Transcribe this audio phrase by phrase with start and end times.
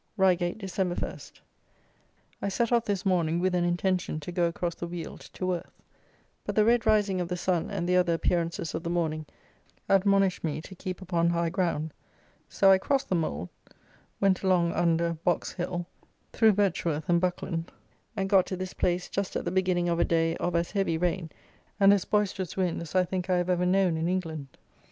[0.17, 1.19] Reigate, December 1.
[2.41, 5.79] I set off this morning with an intention to go across the Weald to Worth;
[6.43, 9.27] but the red rising of the sun and the other appearances of the morning
[9.87, 11.93] admonished me to keep upon high ground;
[12.49, 13.51] so I crossed the Mole,
[14.19, 15.85] went along under Boxhill,
[16.33, 17.71] through Betchworth and Buckland,
[18.17, 20.97] and got to this place just at the beginning of a day of as heavy
[20.97, 21.29] rain,
[21.79, 24.47] and as boisterous wind, as, I think, I have ever known in England.